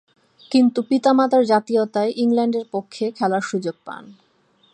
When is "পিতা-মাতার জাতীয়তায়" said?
0.81-2.11